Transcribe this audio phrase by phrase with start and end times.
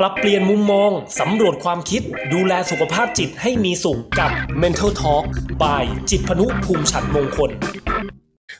[0.00, 0.90] ปรับเปลี่ยนมุมมอง
[1.20, 4.30] สำรวจความคิด ดูแลสุขภาพจิตให้มีสุขกับ
[4.62, 5.24] Mental Talk
[5.62, 7.50] by จิตพนุภูมิฉันมงคล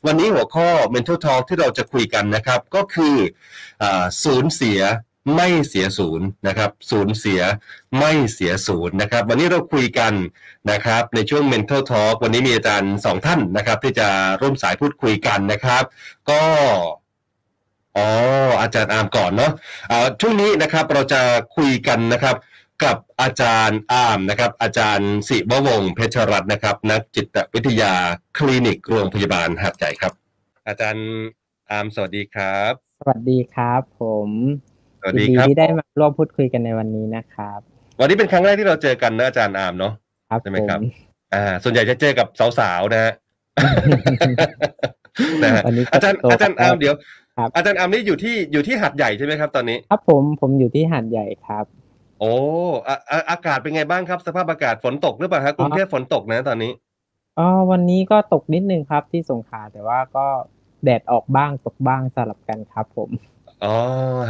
[0.06, 3.14] วันนี้หัวข้อ Mental Talk ที่เราจะคุยกันนะครับ ก็คือ
[3.82, 4.80] อาศูนย์เสีย
[5.35, 7.40] ไม่เสียศูนย์นะครับศูนย์เสีย
[7.98, 10.12] ไม่เสียศูนย์นะครับ วันนี้เราคุยกัน
[10.70, 14.08] นะครับ ในช่วง Mental Talk วันนี้มีอาจารย์สองท่านนะครับ ที่จะ
[14.40, 15.84] ร่วมสายพูดคุยกันนะครับ
[16.30, 16.42] ก็
[17.96, 18.08] อ๋อ
[18.61, 19.52] อาจารย์อาร์มก่อนเนาะ
[19.90, 21.20] อ่าช่วงนี้นะครับเราจะ
[21.56, 22.36] คุยกันนะครับ
[22.84, 27.92] กับอาจารย์อาร์มนะครับ อาจารย์ศิววงศ์เพชรรัตน์นะครับ นักจิตวิทยา
[28.36, 30.12] คลินิกโรงพยาบาลหาดใหญ่ครับ
[30.69, 31.06] อาจารย์
[31.70, 34.30] อาร์มสวัสดีครับ สวัสดีครับ ผม
[35.00, 37.61] สวัสดียินดีครับที่ได้มาร่วมพูดคุยกันในวันนี้นะครับ
[38.00, 39.92] วันนี้เป็นครั้งแรกที่เราเจอกันนะอาจารย์อาร์มเนาะ
[40.30, 40.80] ครับใช่ไหมผมครับ
[41.34, 42.27] อ่า ส่วนใหญ่จะเจอกับ
[42.58, 43.12] สาวๆนะฮะ
[45.42, 46.95] นะฮะวันนี้ก็อาจารย์โตอาจารย์อาร์มเดี๋ยว
[47.37, 51.65] ครับอาจารย์อาร์มนี่อยู่ที่อยู่ที่หัดใหญ่ใช่ไหมครับตอนนี้ ครับผมผมอยู่ที่หาดใหญ่ครับ
[52.20, 52.33] โอ้
[52.88, 56.73] อะอะอากาศเป็นไงบ้างครับ สภาพอากาศฝนตกหรือเปล่าครับกรุงเทพฝนตกนะตอนนี้
[57.39, 60.27] อ๋อวันนี้ก็ตกนิดนึงครับที่สงขลาแต่ว่าก็
[60.84, 63.11] แดดออกบ้างตกบ้างสลับกันครับผม
[63.64, 63.75] อ๋อ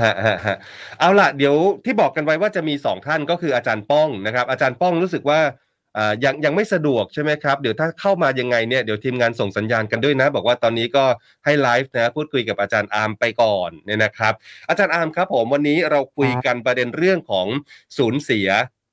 [0.03, 0.57] ฮะฮะฮะ
[0.99, 5.53] เอาล่ะ เดี๋ยวที่บอกกันไว้ว่าจะมีสองท่านก็คืออาจารย์ป้องนะครับ อาจารย์ป้องรู้สึกว่าอ่า
[6.25, 11.05] ยังยังไม่สะดวกใช่ไหมครับ เดี๋ยวถ้าเข้ามายังไงเนี่ยเดี๋ยวทีมงานส่งสัญญาณกันด้วยนะ บอกว่าตอนนี้ก็
[11.45, 14.35] ให้ไลฟ์นะพูดคุยกับอาจารย์อาร์มไปก่อนเนี่ยนะครับ
[14.69, 17.47] อาจารย์อาร์มครับผมวันนี้เราคุยกันประเด็นเรื่องของ
[17.99, 18.49] ศูนย์เสีย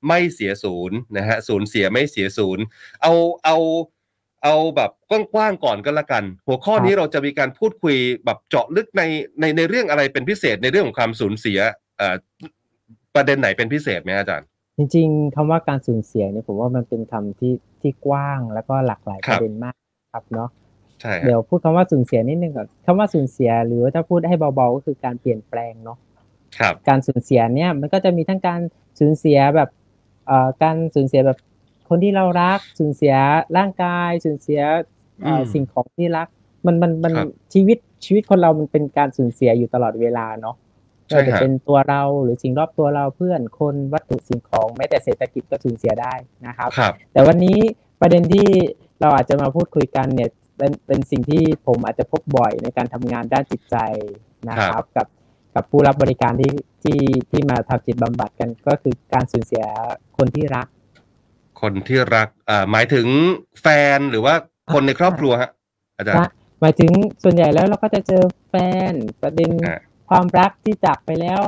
[0.08, 2.62] ไม่เสียศูนย์นะฮะศูนย์เสียไม่เสียศูนย์
[3.02, 3.12] เอา
[3.44, 3.56] เอา
[4.44, 9.02] เอาแบบกว้างๆก่อนก็แล้วกัน หัวข้อนี้เราจะมีการพูดคุยแบบเจาะลึกใน
[9.40, 11.58] ในในเรื่องอะไรเป็นพิเศษในเรื่องของความสูญเสีย
[11.96, 12.16] เอ่อ
[13.14, 19.76] ประเด็นไหนเป็นพิเศษไหมอาจารย์ จริง ๆคำว่าการสูญเสียเนี่ยผมว่ามันเป็นคำที่ที่กว้างแล้วก็หลากหลายคปรับ ระเด็นมาก
[20.14, 20.50] ครับเนาะ
[21.00, 25.98] ใช่ครับเดี๋ยวพูดคำว่าสูญเสียนิดนึงก่อนคำว่าสูญเสียหรือว่าถ้าพูดให้เบาๆก็คือการเปลี่ยนแปลงเนาะ
[26.58, 28.60] ครับการสูญเสียเนี่ยมันก็จะมีทั้งการ
[28.98, 29.68] สูญเสียแบบ
[30.26, 31.38] เอ่อการสูญเสียแบบ
[31.88, 33.14] คนที่เรารักสูญเสีย
[33.56, 34.60] ร่างกายสูญเสีย
[35.22, 36.28] เอ่ออมสิ่งของที่รัก
[36.66, 40.71] มันมันมันครับชีวิตชีวิตคนเรามันเป็นการสูญเสียอยู่ตลอดเวลาเนาะใช่
[41.12, 46.14] ไม่ว่าจะฮะเป็นตัวเราหรือสิ่งรอบตัวเราเพื่อนคนวัตถุสิ่งของแม้แต่เศรษฐกิจก็สูญเสียได้
[46.46, 47.58] นะครับครับแต่วันนี้
[48.00, 48.48] ประเด็นที่
[49.00, 53.76] เราอาจจะมาพูดคุยกันเนี่ยเป็นเป็นสิ่งที่ผมอาจจะพบบ่อยในการทำงานด้านจิตใจ
[54.48, 55.06] นะครับ กับ
[55.54, 56.52] กับผู้รับบริการที่
[56.82, 59.64] ที่ที่มาทำจิตบำบัดกันก็คือการสูญเสีย
[60.16, 60.66] คนที่รัก
[61.60, 63.06] คนที่รักอ่าหมายถึง
[63.60, 64.34] แฟนหรือว่า
[64.72, 65.50] คนในครอบครัวฮะ
[65.96, 66.30] อาจารย์นะ
[66.60, 66.92] หมายถึง
[67.24, 68.54] ส่วนใหญ่แล้วเราก็จะเจอแฟ
[68.90, 69.78] นประเด็นอ่า
[70.12, 71.40] ความรักที่จากไปแล้ว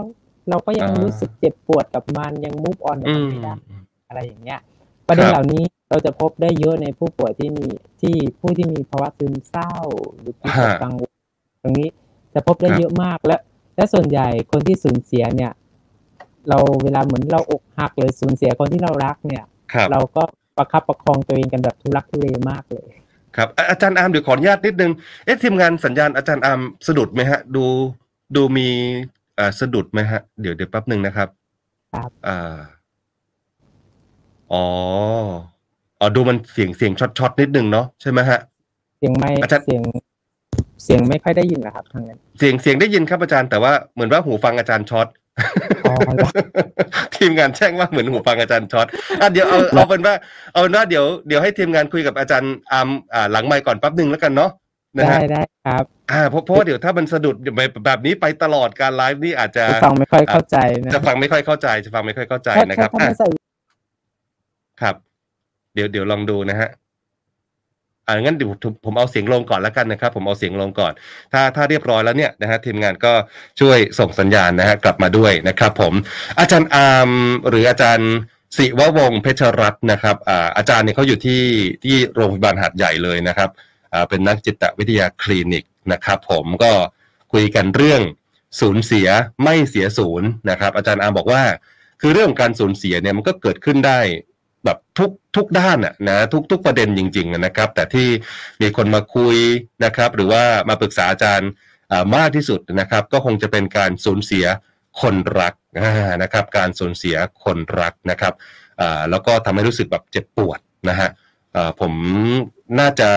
[0.49, 3.55] เราก็ยังอ่ารู้รู้สึกเจ็บปวดกับมันยังมุฟออนกับอืมันมไม่ได้
[4.09, 4.61] อะไรอย่างเงี้ย
[5.09, 7.67] ประเด็นครับเหล่านี้เราจะพบได้เยอะในผู้ป่วยที่มี
[8.01, 9.73] ที่ผู้ที่มีภาวะซึมเศร้า
[10.19, 11.13] หรือผู้ป่วยกังวล
[11.63, 11.89] ตรงนี้
[12.35, 13.37] จะพบได้เยอะมากและ
[13.77, 15.53] และส่วนใหญ่คนที่สูญเสียเนี่ย
[16.49, 20.23] เราเวลาเหมือนเราอกหักหรือสูญเสียคนที่เรารักเนี่ยครับเราก็
[20.57, 22.91] ประคับประคองตัวเองกันแบบทุรักทุเลมากเลย
[23.37, 24.93] ครับอะอาจารย์อาร์มเดี๋ยวขออนุญาตนิดนึง
[25.25, 27.65] เอ๊ะทีมงานสัญญาณอาจารย์อาร์มสะดุดไหมฮะ ดู
[28.37, 28.69] ดูมี
[29.39, 31.29] อ่าสะดุดไหมฮะ เดี๋ยวเดี๋ยวแป๊บหนึ่งนะครับ
[31.93, 32.57] ครับอ่า
[34.53, 34.65] อ๋อ
[36.01, 38.41] อ๋อดูมันเสียงเสียงช็อตช็อตนิดนึงเนาะใช่ไหมฮะ
[38.99, 39.83] เสียงไม่อาจารย์ เสียง
[40.83, 45.09] เสียงไม่ค่อยได้ยินนะครับทางนั้นเสียงเสียงได้ยินครับอาจารย์แต่ว่าเหมือนว่าหูฟังอาจารย์ช็อต
[45.85, 46.31] อ๋อเหรอ
[47.17, 48.87] ทีมงานแจ้งว่าเหมือนหูฟังอาจารย์ช็อต
[49.21, 50.15] อะเดี๋ยวเอาเอาเป็นว่า
[50.53, 54.51] เอาเป็นว่าเดี๋ยวเดี๋ยวให้ทีมงานคุยกับอาจารย์อาร์มอ่าหลังไมค์ก่อนแป๊บหนึ่งแล้วกันเนาะ
[54.99, 57.37] นะได้ฮะได้ครับ อ่าเพราะเพราะว่าเดี๋ยวถ้ามันสะดุด
[57.87, 63.29] แบบนี้ไปตลอดการไลฟ์นี่อาจจะฟังไม่ค่อยเข้าใจนะจะฟังไม่ค่อยเข้าใจจะฟังไม่ค่อยเข้าใจถ้านะครับถ้าอะไม่ใส่
[64.83, 64.97] ครับ
[65.75, 66.69] เดี๋ยวเดี๋ยวลองดูนะฮะ
[68.07, 70.93] อ่างั้นเดี๋ยวผมผมเอาเสียงลงก่อนแล้วกันนะครับ ผมเอาเสียงลงก่อน
[71.33, 73.13] ถ้าถ้าเรียบร้อยแล้วเนี่ยนะฮะทีมงานก็
[73.61, 75.93] ช่วยส่งสัญญาณนะฮะกลับมาด้วยนะครับ ผม
[76.39, 77.11] อาจารย์อาร์ม
[77.49, 78.11] หรืออาจารย์
[78.57, 81.43] ศิววงศ์เพชรรัตน์นะครับ อ่าอาจารย์เนี่ยเขาอยู่ที่
[81.85, 83.74] ที่โรงพยาบาลหาดใหญ่เลยนะครับอ่า
[84.09, 86.73] เป็นนักจิตวิทยาคลินิกนะครับ ผมก็
[87.33, 88.03] คุยกันเรื่อง
[88.61, 89.09] สูญเสีย
[89.45, 91.43] ไม่เสียศูนย์นะครับ อาจารย์อาบอกว่า
[92.01, 94.01] คือเรื่องการสูญเสียเนี่ยมันก็เกิดขึ้นได้
[94.65, 98.09] แบบทุกทุกด้านอะนะทุกทุกประเด็นจริง ๆนะครับ แต่ที่
[98.63, 99.37] มีคนมาคุย
[99.85, 101.51] นะครับ หรือว่ามาปรึกษาอาจารย์
[102.17, 104.45] มากที่สุดนะครับ ก็คงจะเป็นการสูญเสีย
[105.01, 105.55] คนรัก
[106.23, 108.35] นะครับ การสูญเสียคนรักนะครับ
[109.11, 110.59] แล้วก็ทำให้รู้สึกแบบเจ็บปวด
[110.89, 111.11] นะฮะ
[111.81, 111.93] ผม
[112.79, 113.11] น่าจะ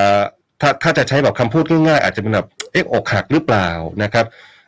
[0.61, 3.69] ถ้าถ้าจะใช้แบบคำพูดง่ายๆอาจจะเป็นแบบเอ๊ะอกหักหรือเปล่า
[4.03, 4.25] นะครับ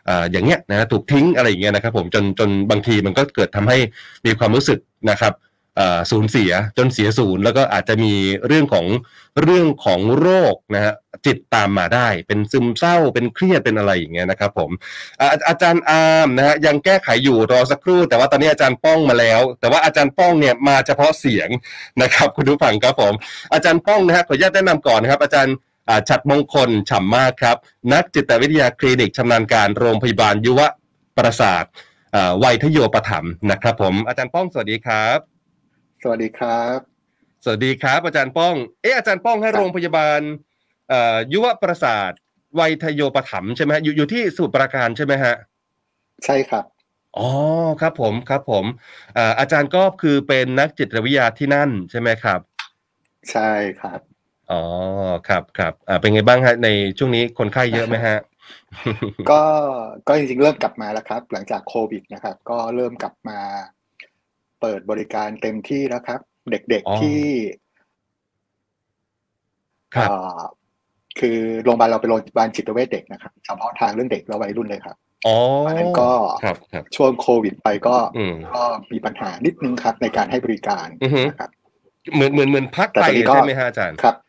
[0.10, 3.78] อ่าอย่างเงี้ยนะถูกทิ้งอะไรอย่างเงี้ยนะครับผมจนจนบางทีมันก็เกิดทำให้
[4.26, 5.34] มีความรู้สึกนะครับ
[6.12, 8.14] สูญเสียจนเสียศูนย์แล้วก็อาจจะมี
[8.48, 8.86] เรื่องของ
[9.44, 10.94] เรื่องของโรคนะฮะ
[11.26, 14.70] จิตตามมาได้ เป็นซึมเศร้าเป็นเครียดเป็นอะไรอย่างเงี้ยนะครับผม
[15.22, 21.50] อาอาจารย์อาร์มนะฮะยังแก้ไขอยู่รอสักครู่ แต่ว่าตอนนี้อาจารย์ป้องมาแล้ว แต่ว่าอาจารย์ป้องเนี่ยมาเฉพาะเสียง
[22.02, 23.14] นะครับคุณผู้ฟังครับผม
[23.54, 25.56] อาจารย์ป้องนะฮะขออนุญาตแนะนำก่อนนะครับ อาจารย์
[25.90, 27.58] อ่าฉัดมงคลฉ่ำมากครับ
[27.94, 30.62] นักจิตวิทยาคลินิกชำนาญการโรงพยาบาลยุว
[31.18, 31.66] ประสาท
[32.16, 35.18] อ่าวัยทโยปถัมภ์นะครับ ผมอาจารย์ป้องสวัสดีครับ
[36.04, 36.78] สวัสดีครับ
[37.44, 40.20] สวัสดีครับ อาจารย์ป้องเอ๊ะอาจารย์ป้องให้โรงพยาบาล
[40.90, 42.12] เอ่อยุวประสาท
[42.60, 45.36] วัยทโยปถัมภ์ใช่ไหมฮะอยู่อยู่ที่สมุทรปราการใช่ไหมฮะ
[46.26, 46.66] ใช่ครับ
[47.18, 47.30] อ๋อ
[47.82, 48.66] ครับผมครับผม
[49.18, 52.40] อ่าอาจารย์ก็คือเป็นนักจิตวิทยาที่นั่นใช่ไหมครับ
[53.32, 53.52] ใช่
[53.82, 54.00] ครับ
[54.52, 54.62] อ๋อ
[55.28, 58.18] ครับครับอ่าเป็นไงบ้างฮะในช่วงนี้คนไข้เยอะไหมฮะ
[59.32, 59.44] ก็
[60.08, 63.40] ก็จริงๆเริ่มกลับมาแล้วครับ หลังจากโควิดนะครับ ก็เริ่มกลับมา
[64.62, 66.20] เปิดบริการเต็มที่แล้วครับ
[66.52, 67.22] เด็กอ๋อๆที่
[69.96, 70.40] ครับเอ่อ
[71.20, 74.96] คือโรงพยาบาลเราเป็นโรงพยาบาลจิตเวชเด็กนะครับเฉพาะทางเรื่องเด็กและวัยรุ่นเลยครับ
[75.28, 75.36] อ๋อ
[75.68, 76.12] อันนั้นก็
[76.44, 81.52] ครับครับช่วงโควิดไปก็อืมก็มีปัญหานิดนึงครับ ในการให้บริการอือฮึนะครับ
[82.14, 84.29] เหมือนเหมือนเหมือนพักแต่ไปตอนนี้ก็ใช่ไหมฮะอาจารย์ครับอืมอืม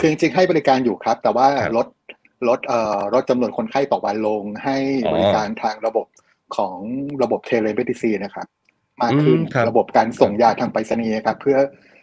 [0.00, 1.86] คือจริงๆให้บริการอยู่ครับ แต่ว่าครับลด
[2.48, 6.06] ลดเอ่อลดจำนวนคนไข้ต่อวันลงให้อ๋อบริการทางระบบ
[6.56, 6.76] ของ
[7.22, 8.46] ระบบ telemedicine นะครับ
[9.02, 11.58] มากขึ้นอืมครับระบบการส่งยาทางไปรษณีย์ครับ เพื่อ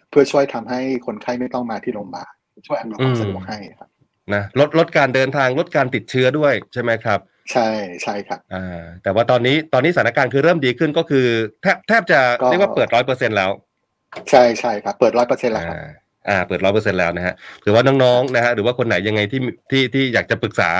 [0.10, 2.34] เพื่อช่วยทำให้คนไข้ไม่ต้องมาที่โรงพยาบาล
[2.68, 3.90] ช่วยอำนวยความสะดวกให้ครับ
[4.34, 7.20] นะลดลดการเดินทางลดการติดเชื้อด้วยใช่ไหมครับ
[7.52, 7.70] ใช่
[8.04, 11.26] ใช่ครับอ่าแต่ว่าตอนนี้ตอนนี้สถานการณ์คือเริ่มดีขึ้นก็คือ
[11.62, 13.52] แทบแทบจะก็เรียกว่าเปิดร้อยเปอร์เซ็นแล้ว
[14.30, 15.78] ใช่ใช่ครับ เปิดร้อยเปอร์เซ็นต์แล้วครับ
[16.30, 17.34] อ่าอ่าเปิดร้อยเปอร์เซ็นแล้วนะฮะ
[17.64, 19.42] ถือว่าน้องๆนะฮะหรือว่าคนไหนยังไงที่
[19.72, 20.72] ที่ที่อยากจะปรึกษา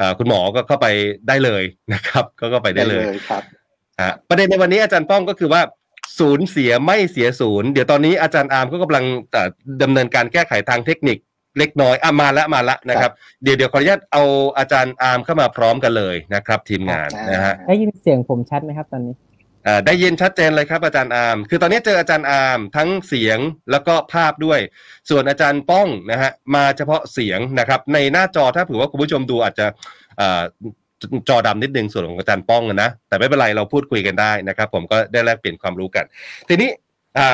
[0.00, 0.86] อ่าคุณหมอก็เข้าไป
[1.28, 1.62] ได้เลย
[1.94, 3.42] นะครับ ก็ก็ไปได้เลยครับ
[4.00, 5.62] อะประเด็นในวันนี้อาจารย์ป้องก็คือว่า
[6.18, 9.48] ศูนย์เสียไม่เสียศูนย์เดี๋ยวตอนนี้อาจารย์อาร์มก็กำลังเอ่อ
[9.82, 11.18] ดำเนินการแก้ไขทางเทคนิค
[11.58, 13.12] เล็กน้อยอะมาแล้วมาแล้วนะครับ
[13.42, 14.22] เดี๋ยวเดี๋ยวขออนุญาตเอา
[14.58, 19.35] อาจารย์อาร์มเข้ามาพร้อมกันเลยนะครับ ทีมงานนะฮะได้ยินเสียงผมชัดไหมครับตอนนี้อ่า
[19.86, 23.38] ได้ยินชัดเจนเลยครับอาจารย์อาร์มคือตอนนี้เจออาจารย์อาร์มทั้งเสียง
[23.70, 24.60] แล้วก็ภาพด้วย
[25.10, 29.66] ส่วนอาจารย์ป้องนะฮะมาเฉพาะเสียงนะครับ ในหน้าจอถ้าเผื่อว่าคุณผู้ชมดูอาจจะ
[31.28, 36.04] จอดำนิดนึงส่วนของอาจารย์ป้องนะ แต่ไม่เป็นไรเราพูดคุยกันได้นะครับ ผมก็ได้แลกเปลี่ยนความรู้กัน
[36.48, 36.70] ทีนี้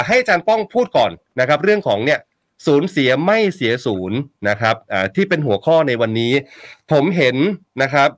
[0.06, 2.20] ให้อาจารย์ป้องพูดก่อนนะครับ เรื่องของเนี่ย
[2.66, 4.18] ศูนย์เสียไม่เสียศูนย์
[4.48, 4.76] นะครับ
[5.14, 6.32] ที่เป็นหัวข้อในวันนี้
[6.92, 7.36] ผมเห็น
[7.82, 8.08] นะครับ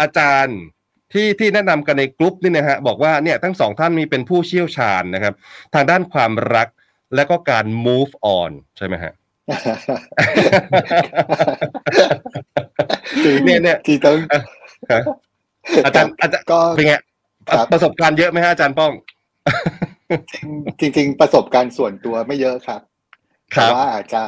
[0.00, 0.58] อาจารย์
[1.12, 5.34] ที่ที่แนะนำกันในกลุ่มนี่นะฮะบอกว่าเนี่ยทั้งสองท่านมีเป็นผู้เชี่ยวชาญนะครับ
[5.74, 6.68] ทางด้านความรัก
[7.14, 9.12] และก็การ move on ใช่ไหมฮะ
[13.24, 14.16] คือเนี่ยเนี่ยที่ต้อง
[14.92, 15.02] ฮะ
[15.84, 16.94] อาจารย์อาจารย์ก็เป็นไง
[17.50, 18.92] ครับประสบการณ์เยอะไหมฮะอาจารย์ป้อง
[20.80, 22.87] จริง ๆ ประสบการณ์ส่วนตัวไม่เยอะครับครั
[23.56, 24.22] แต่บว่าอาจจะ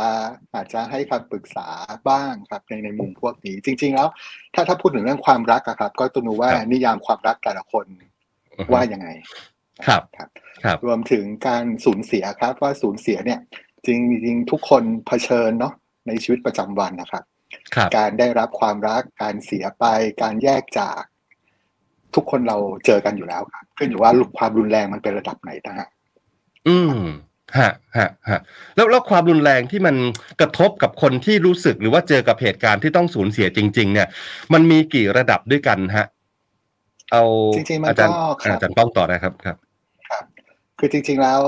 [0.55, 1.69] อาจจะให้คำปรึกษา
[2.09, 4.09] บ้างครับในในมุมพวกนี้ จริง ๆ แล้ว
[4.55, 7.87] ถ้าถ้าพูดถึงเรื่องความรักอะครับ ก็ต้องดูว่าครับนิยามความรักแต่ละคน
[8.73, 9.09] ว่ายังไง
[9.87, 10.29] ครับครับ
[10.65, 13.41] ครับ รวมถึงการสูญเสียครับ ว่าสูญเสียเนี่ย
[13.87, 15.73] จริงจริงๆทุกคนเผชิญเนาะ
[16.07, 17.25] ในชีวิตประจำวันนะครับ
[17.75, 19.85] ครับ การได้รับความรักการเสียไป
[20.23, 21.01] การแยกจาก
[22.15, 22.57] ทุกคนเรา
[22.87, 25.89] เจอกันอยู่แล้วครับขึ้นอยู่ว่าความรุนแรงมันเป็นระดับไหนนะฮะ
[26.69, 27.01] อืม
[27.61, 28.41] ฮะฮะฮะ
[28.77, 29.97] แล้วแล้วความรุนแรงที่มัน
[30.41, 34.09] กระทบกับคนที่รู้สึกหรือว่าเจอกับเหตุการณ์ที่ต้องสูญเสียจริง ๆ เนี่ย
[34.53, 36.07] มันมีกี่ระดับด้วยกันฮะ
[37.13, 37.23] เอา
[37.57, 39.57] จริงๆมันอาจารย์ก็ครับอาจารย์ป้องต่อนะครับครับ
[40.09, 40.25] ครับ
[40.79, 41.41] คือจริง ๆแล้ว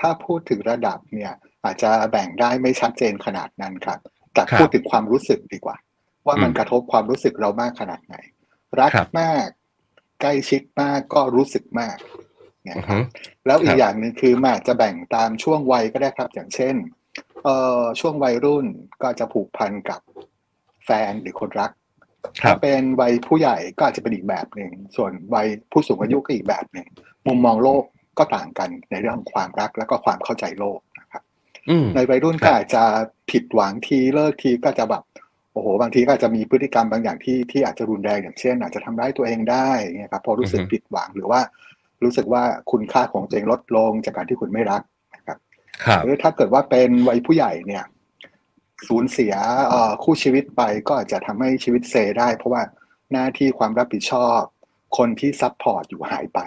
[0.00, 1.32] ถ้าพูดถึงระดับเนี่ย
[1.64, 3.98] อาจจะแบ่งได้ไม่ชัดเจนขนาดนั้นครับ
[4.34, 5.76] แต่ครับพูดถึงความรู้สึกดีกว่า
[6.26, 8.16] ว่ามันอืมกระทบความรู้สึกเรามากขนาดไหน
[8.80, 9.48] รักครับมาก
[10.20, 13.02] ใกล้ชิดมากก็รู้สึกมากเนี่ยอือครัฮึบ
[13.46, 16.74] แล้วอีครักบอย่างหนึ่งคือมันอาจจะแบ่งตามช่วงวัยก็ได้ครับ อย่างเช่น
[17.44, 18.66] เอ่อช่วงวัยรุ่น
[19.02, 20.00] ก็จะผูกพันกับ
[20.84, 21.70] แฟนหรือคนรัก
[22.42, 26.88] ครัถ้าบเป็นวัยผู้ใหญ่ก็อาจจะเป็นอีกแบบหนึ่งส่วนวัยผู้สูงอายุก็อีกแบบหนึ่ง
[27.26, 27.84] มุมมองโลก
[28.18, 31.22] ก็ต่างกันในเรื่องของความรักแล้วก็ความเข้าใจโลกนะครับ
[31.70, 32.82] อืมในวัยรุ่นครัก็บอาจจะ
[33.30, 35.02] ผิดหวังทีเลิกทีก็จะแบบ
[35.52, 41.40] โอ้โหบางทีก็อาจจะมีพฤติกรรมบางอย่างที่ที่อาจจะรุนแรงอย่างเช่น อาจจะทำร้ายตัวเองได้เงี้ยครับพอรู้สึกผิดหวังหรือว่า
[42.02, 44.82] รู้สึกว่าคุณค่าของตัวเองลดลงจากการที่คนไม่รัก
[45.14, 45.38] นะครับ
[45.84, 47.84] ครับหรือถ้าเกิดว่าเป็นวัยผู้ใหญ่เนี่ย
[48.88, 49.34] สูญเสีย
[49.68, 52.62] เอ่อคู่ชีวิตไปก็อาจจะทำให้ชีวิตเซได้ เพราะว่า
[53.12, 54.40] หน้าที่ความรับผิดชอบ
[54.96, 56.40] คนที่ support อยู่หายไป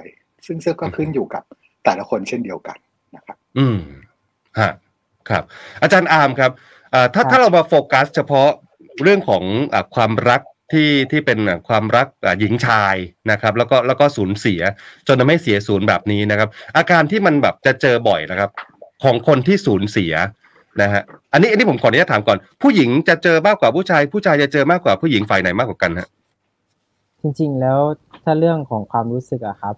[0.46, 1.44] ซึ่งซึ่งก็ขึ้นอยู่กับ
[1.86, 2.78] แต่ละคนเช่นเดียวกัน
[3.16, 3.78] นะครับ อืม
[4.60, 4.72] ฮะ
[5.30, 5.44] ครับ
[5.82, 6.52] อาจารย์อาร์มครับ
[6.94, 8.50] อ่าถ้าครับถ้าเรามาโฟกัส เฉพาะ
[9.02, 9.44] เรื่องของ
[9.74, 10.42] อาความรัก
[10.74, 12.96] ที่ที่เป็นความรักอะหญิงชาย
[13.32, 14.62] นะครับแล้วก็แล้วก็สูญเสีย
[15.08, 18.50] จนทำให้เสียศูนย์แบบนี้นะครับ อาการที่มันแบบจะเจอบ่อยนะครับ
[19.04, 20.14] ของคนที่สูญเสีย
[20.82, 21.04] นะฮะ
[21.34, 26.08] อันนี้อันนี้ผมขออนุญาตถามก่อน ผู้หญิงจะเจอมากกว่าผู้ชาย ผู้ชายจะเจอมากกว่าผู้หญิงฝ่ายไหนมากกว่ากันฮะ
[27.22, 27.80] จริงๆแล้ว
[28.24, 29.76] ถ้าเรื่องของความรู้สึกอะครับ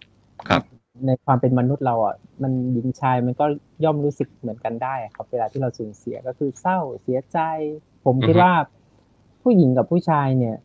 [0.50, 0.62] ครับ
[1.06, 3.46] ในความเป็นมนุษย์เราอะมันหญิงชายมันก็
[3.84, 7.40] ย่อมรู้สึกเหมือนกันได้อะครับ เวลาที่เราสูญเสียก็คือเศร้าเสียใจ
[8.06, 8.54] ผมคิดอือฮึว่า
[9.44, 10.56] ผู้หญิงกับผู้ชายเนี่ย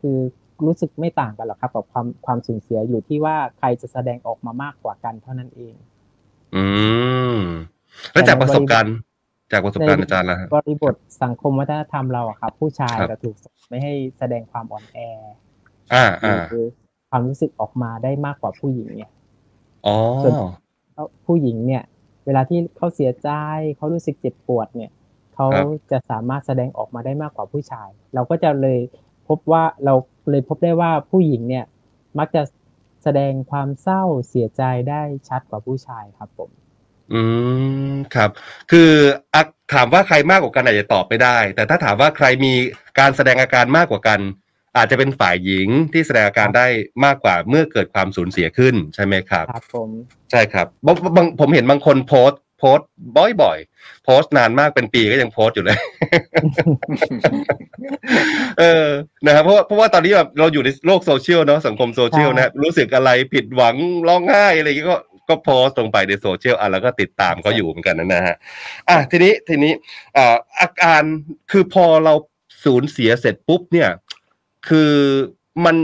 [0.00, 0.18] คือ
[0.66, 5.74] รู้สึกไม่ต่างกันหรอกครับกับความความสูญเสียอยู่ที่ว่าใครจะแสดงออกมามากกว่ากันเท่านั้นเอง
[6.54, 6.64] อื
[7.34, 7.36] ม
[8.12, 8.96] แล้วจากประสบการณ์
[9.52, 14.98] จากประสบการณ์อาจารย์ล่ะฮะบริบทสังคมวัฒนธรรมเราอะครับผู้ชายครับจะถูกสอนไม่ให้แสดงความอ่อนแอ
[15.92, 16.66] อ่าหอ่ารือ
[17.10, 19.10] ความรู้สึกออกมาได้มากกว่าผู้หญิงเนี่ย
[19.86, 20.34] อ๋อส่วน
[20.94, 21.82] แล้วผู้หญิงเนี่ย
[22.26, 23.28] เวลาที่เขาเสียใจ
[23.76, 24.90] เขารู้สึกเจ็บปวดเนี่ย
[25.34, 28.78] เขาครับจะสามารถแสดงออกมาได้มากกว่าผู้ชาย เราก็จะเลย
[29.30, 29.94] พบว่าเรา
[30.30, 31.64] เลยพบได้ว่าผู้หญิงเนี่ย
[32.18, 32.42] มักจะ
[33.02, 36.50] แสดงความเศร้าเสียใจได้ชัดกว่าผู้ชายครับผม
[37.12, 37.22] อื
[37.92, 38.30] มครับ
[38.70, 38.90] คือ
[39.34, 39.42] อะ
[39.74, 42.52] ถามว่าใครมากกว่ากันอาจจะตอบไม่ได้ แต่ถ้าถามว่าใครมี
[42.98, 44.20] การแสดงอาการมากกว่ากัน
[44.76, 46.66] อาจจะเป็นฝ่ายหญิงที่แสดงอาการได้
[47.04, 49.90] มากกว่าเมื่อเกิดความสูญเสียขึ้นใช่ไหมครับ ครับผม
[50.30, 52.88] ใช่ครับบางบางผมเห็นบางคนโพสต์ โพสต์
[53.42, 55.78] บ่อยๆ โพสต์นานมากเป็นปีก็ยังโพสต์อยู่เลย
[58.58, 58.88] เออ
[59.26, 63.76] นะครับเพราะว่าเพราะว่าตอนนี้แบบเราอยู่ในโลกโซเชียลเนาะสังคมโซเชียลนะรู้สึกอะไรผิดหวัง
[64.08, 64.96] ร้องไห้อะไรอย่างงี้ก็
[65.28, 68.36] ก็โพสต์ลงไปในโซเชียลอะแล้วก็ติดตามเขาอยู่เหมือนกันนะฮะ
[68.88, 69.72] อะทีนี้ทีนี้
[70.16, 71.02] อ่าอาการ
[71.50, 72.14] คือพอเรา
[72.64, 73.90] สูญเสียเสร็จปุ๊บเนี่ย
[74.68, 74.92] คือ
[75.64, 75.76] มัน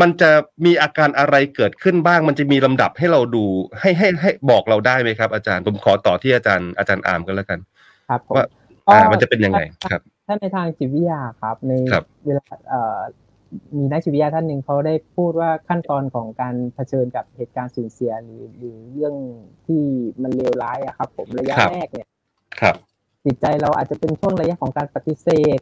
[0.00, 0.30] มันจะ
[0.64, 3.44] มีอาการอะไรเกิดขึ้นบ้าง มันจะมีลำดับให้เราดู
[3.80, 7.58] ให้ให้ให้บอกเราได้ไหมครับ อาจารย์ผมขอต่อที่อาจารย์อาจารย์อาร์มกันแล้วกัน
[8.08, 8.46] ครับผมว่า
[8.86, 12.98] ก็อ่า มันจะเป็นยังไงครับถ้าในทางจิตวิทยาครับ ในครับเวลาเอ่อ
[13.76, 19.14] มีนักจิตวิทยาท่านหนึ่งเขาได้พูดว่าขั้นตอนของการเผชิญกับเหตุการณ์สูญเสียหรือหรือเรื่อง
[19.66, 19.82] ที่
[20.22, 22.08] มันเลวร้ายอะครับ ผมระยะครับแรกเนี่ย
[22.60, 22.74] ครับ
[23.24, 25.58] จิตใจเราอาจจะเป็นช่วงระยะของการปฏิเสธ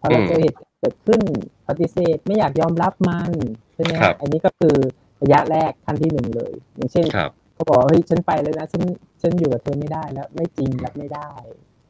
[0.00, 1.20] พอเราอืมเจอเหตุ เกิดขึ้น
[1.68, 3.32] ปฏิเสธไม่อยากยอมรับมัน
[3.74, 4.76] ใช่ไหมครับอันนี้ก็คือ
[5.22, 8.82] ระยะแรกขั้นที่หนึ่งเลย อย่างเช่นครับเขาบอกว่าเฮ้ยฉันไปเลยนะฉัน
[9.22, 11.30] ฉันอยู่กับเธอไม่ได้แล้ว ไม่จริงรับไม่ได้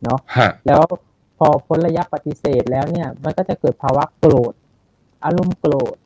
[0.03, 0.83] เนาะฮะแล้ว
[1.39, 4.55] พอพ้นระยะปฏิเสธแล้วเนี่ย มันก็จะเกิดภาวะโกรธ
[5.25, 5.97] อารมณ์โกรธ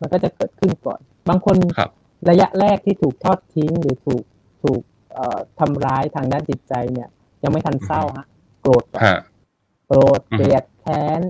[0.00, 1.90] มันก็จะเกิดขึ้นก่อน บางคนครับ
[2.30, 4.22] ระยะแรกที่ถูกทอดทิ้งหรือถูก
[4.62, 4.80] ถูก
[5.12, 7.08] เอ่อทำร้ายทางด้านจิตใจเนี่ย
[7.42, 8.26] ยังไม่ทันเศร้าฮะ
[8.60, 9.18] โกรธก่อนฮะ
[9.86, 11.20] โกรธอืมเกลียดแค้น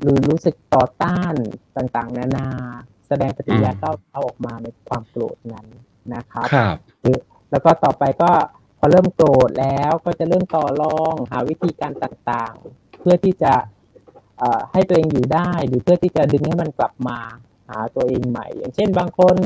[0.00, 1.34] หรือรู้สึกต่อต้าน
[1.76, 2.48] ต่างๆ นานา
[3.08, 5.66] แสดงปฏิกิริยาก้าวเอาออกมาในความโกรธนั้น
[6.14, 6.76] นะครับครับ
[7.50, 8.30] แล้วก็ต่อไปก็
[8.78, 13.52] พอเริ่มโกรธแล้วก็จะเริ่มต่อรองหาวิธีการต่างๆ เพื่อที่จะ
[14.38, 17.18] เอ่อให้ตัวเองอยู่ได้ หรือเพื่อที่จะดึงให้มันกลับมา
[17.68, 19.36] หาตัวเองใหม่ อย่างเช่น บางคน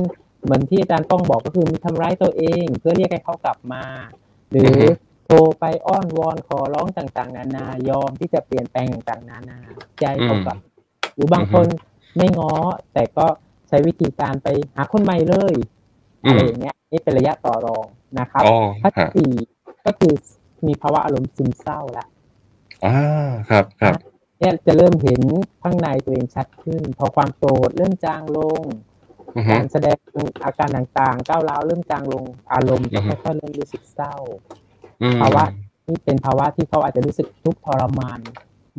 [0.43, 3.85] เหมือนที่อาจารย์ต้องบอกก็คือมีทำร้ายตัวเอง เพื่อเรียกให้เขากลับมา
[4.51, 9.59] หรืออฮึโท รไปอ้อนวอนขอร้องต่างๆ นานายอมที่จะเปลี่ยนแปลงต่างๆ นานา
[10.01, 10.59] ใจเขากลับ
[11.15, 11.67] หรือบางคน
[12.17, 12.53] ไม่ง้อ
[12.93, 13.27] แต่ก็
[13.69, 15.55] ใช้วิธีการไปหาคนใหม่เลย
[16.25, 17.87] อือะไรมอย่างเงี้ยนี่เป็นระยะต่อรอง
[18.19, 19.33] นะครับอ๋อขั้นฮะที่สี่
[19.87, 20.13] ก็คือ
[20.67, 22.09] มีภาวะอารมณ์ซึมเศร้าแล้ว
[22.85, 22.91] อ่า
[23.49, 23.95] ครับครับ
[24.39, 25.23] เนี่ยจะเริ่มเห็น
[25.63, 28.63] ข้างในตัวเองชัดขึ้น พอความโกรธเริ่มจางลง
[29.37, 29.99] อือฮึการแสดง
[30.45, 34.15] อาการต่างๆ ก้าวร้าวเริ่มจางลงอารมณ์อืจะอฮึค่อยๆเริ่มรู้สึกเศร้า
[34.49, 34.62] อืม
[35.21, 35.45] ภาวะ
[35.89, 38.19] นี่เป็นภาวะที่เขาอาจจะรู้สึกทุกข์ทรมาน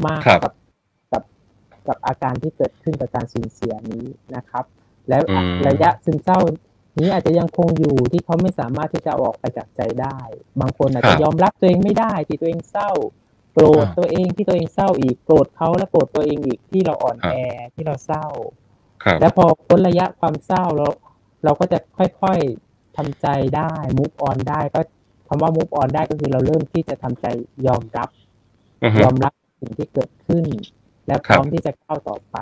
[0.06, 0.54] มากครับกับ
[1.12, 1.24] กับ
[1.88, 4.06] กับอาการที่เกิดขึ้นกับการสูญเสียนี้
[4.36, 4.66] นะครับ
[5.10, 6.40] แล้วอืมระยะซึมเศร้า
[7.00, 10.20] นี้อาจจะยังคงอยู่ที่เขาไม่สามารถที่จะเอาออกไปจากใจได้
[10.62, 12.92] บางคนอาจจะยอมรับตัวเองไม่ได้ที่ตัวเองเศร้า
[13.54, 17.36] โกรธตัวเองที่ตัวเองเศร้าอีกโกรธเขาและโกรธตัวเองอีกที่เราอ่อนแอ
[17.74, 18.26] ที่เราเศร้า
[19.04, 20.88] ครับแล้วพอพ้นระยะความเศร้าเรา
[21.44, 24.82] เราก็จะค่อยๆทำใจได้ move on ได้ก็
[25.34, 27.26] คำว่า move on ได้ก็คือเราเริ่มที่จะทำใจ
[27.68, 28.10] ยอมรับ
[28.84, 30.46] อือฮึยอมรับสิ่งที่เกิดขึ้น
[31.08, 32.38] และพร้อมที่จะก้าวต่อไป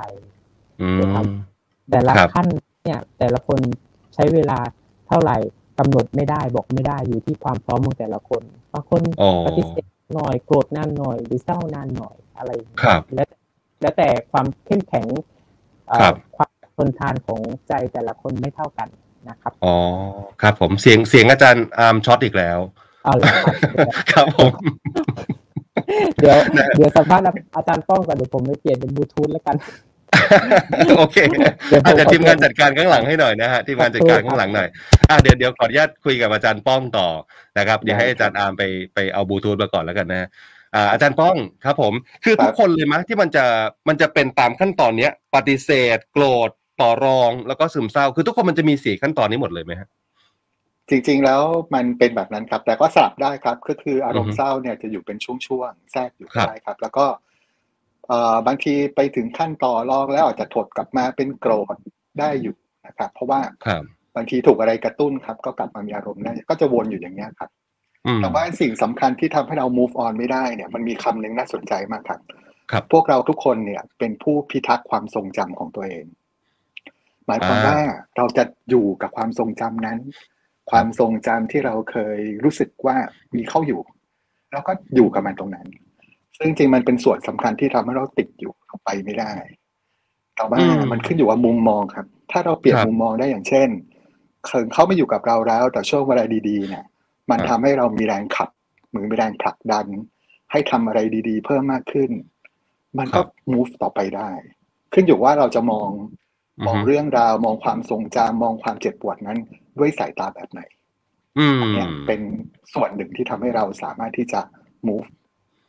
[0.82, 1.28] อืม
[1.92, 2.48] แต่ละครับขั้น
[2.84, 3.60] เนี่ย แต่ละคน
[4.14, 4.60] ใช้เวลา
[5.08, 5.38] เท่าไหร่
[5.80, 8.44] กำหนดไม่ได้บอกไม่ได้อยู่ที่ความพร้อมของแต่ละคน
[8.74, 13.28] บางคนอ๋อปฏิเสธหน่อยโกรธนานหน่อยหรือเศร้านานหน่อยอะไรอย่างเงี้ยครับแล้ว
[13.82, 15.08] แล้วแต่ความเข้มแข็ง
[15.88, 18.88] เอ่อครับความทนทานของใจแต่ละคนไม่เท่ากัน
[19.30, 19.76] นะครับอ๋อ
[20.42, 22.60] ครับผมเสียงเสียงอาจารย์อาร์มช็อตอีกแล้ว
[23.04, 23.56] เอาละครับ
[24.12, 24.52] ครับผม
[26.20, 26.38] เดี๋ยว
[26.78, 27.26] เดี๋ยวสัมภาษณ์
[27.56, 29.56] อาจารย์ป้องก่อนเดี๋ยวผมไปเปลี่ยนเป็นบลูทูธแล้วกัน
[30.98, 31.18] โอเค
[31.68, 34.68] เดี๋ยวผมอาจจะขอทีมงานจัดการข้างหลังให้หน่อยนะฮะทีมงานจัดการข้างหลังหน่อย
[35.10, 37.08] อะเดี๋ยวเดี๋ยวขออนุญาตคุยกับอาจารย์ป้องต่อ
[37.58, 38.64] นะครับเดี๋ยวให้อาจารย์อาร์มไป
[38.94, 40.28] ไปเอาบลูทูธมาก่อนแล้วกันนะ
[40.76, 41.36] อ่าอาจารย์ป้อง
[41.66, 43.46] ครับผม คือครับทุกคนเลยมั้ยที่มันจะ
[43.88, 46.50] มันจะเป็นตามขั้นตอนเนี้ย ปฏิเสธ โกรธ
[46.82, 49.90] ต่อรองแล้วก็ซึมเศร้า คือทุกคนมันจะมีสี่ขั้นตอนนี้หมดเลยไหมฮะ
[50.90, 51.42] จริงๆแล้ว
[51.76, 57.06] มันเป็นแบบนั้นครับ แต่ก็สลับได้ครับ ก็คืออารมอือฮึณ์เศร้าเนี่ยจะอยู่เป็นช่วงๆแทรกอยู่ครับได้ครับ แล้วก็
[58.08, 61.76] เอ่อบางทีไปถึงขั้นต่อรองแล้วอาจจะถดกลับมาเป็นโกรธ
[62.20, 62.56] ได้อยู่
[62.88, 63.84] นะครับ เพราะว่าครับ
[64.16, 67.50] บางทีถูกอะไรกระตุ้นครับ ก็กลับมามีอารมณ์ได้ก็จะวนอยู่อย่างเงี้ยครับ
[68.06, 72.20] อืมแต่ว่าสิ่งสำคัญที่ทำให้เรา move on ไม่ได้เนี่ย มันมีคำหนึ่งน่าสนใจมากครับ
[72.72, 76.21] ครับ พวกเราทุกคนเนี่ยเป็นผู้พิทักษ์ความทรงจำของตัวเองห
[77.32, 77.80] มายความอ่าว่า
[78.18, 80.00] เราจะอยู่กับความทรงจำนั้น
[80.72, 82.96] ความทรงจำที่เราเคยรู้สึกว่า
[83.36, 83.82] มีเข้าอยู่
[84.52, 85.68] แล้วก็อยู่กับมันตรงนั้น
[86.38, 89.32] ซึ่งจริงๆมันเป็นส่วนสำคัญที่ทำให้เราติดอยู่เราไปไม่ได้
[90.36, 93.70] แต่ว่าอืมมันขึ้นอยู่ว่ามุมมองครับ ถ้าเราเปลี่ยนครับมุมมองได้อย่างเช่น
[94.46, 96.86] เขาเขาไม่อยู่กับเราแล้ว แต่ช่วงเวลาดีๆเนี่ย
[97.30, 98.50] มันครับทำให้เรามีแรงขับ
[98.88, 99.86] เหมือนมีแรงผลักดัน
[100.52, 102.12] ให้ทำอะไรดี ๆ เพิ่มมากขึ้น
[102.98, 103.22] มันก็
[103.52, 104.32] move ต่อไปได้
[104.94, 105.90] ขึ้นอยู่ว่าเราจะมอง
[106.66, 109.40] มองอือฮึเรื่องราวมองความทรงจำมองความเจ็บปวดนั้น
[109.80, 110.62] ด้วยสายตาแบบไหน
[111.40, 112.22] อืมเนี่ยเป็น
[112.74, 114.42] ส่วนหนึ่งที่ทำให้เราสามารถที่จะ
[114.88, 115.08] move